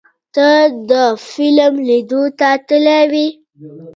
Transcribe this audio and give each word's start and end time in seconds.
ته 0.35 0.49
د 0.89 0.91
فلم 1.27 1.73
لیدو 1.87 2.23
ته 2.39 2.49
تللی 2.67 3.01
وې؟ 3.11 3.27